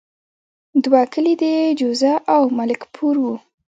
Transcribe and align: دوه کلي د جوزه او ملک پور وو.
دوه 0.83 1.01
کلي 1.13 1.33
د 1.43 1.43
جوزه 1.79 2.13
او 2.33 2.41
ملک 2.57 2.81
پور 2.93 3.15
وو. 3.23 3.35